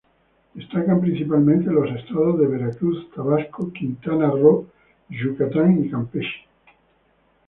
[0.55, 4.65] Destacan principalmente los estados de Veracruz, Tabasco, Quintana Roo,
[5.09, 6.47] Yucatán y Campeche.